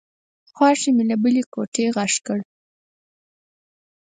خواښې 0.55 0.89
مې 0.95 1.03
له 1.09 1.15
بلې 1.23 1.43
کوټې 1.53 1.85
غږ 1.95 2.13
کړ. 2.25 2.39